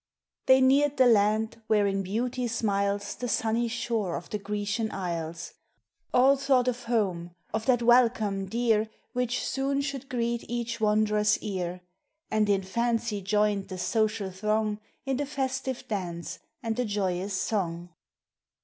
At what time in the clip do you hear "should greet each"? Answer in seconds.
9.81-10.81